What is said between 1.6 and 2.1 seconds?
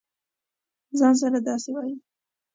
وایې.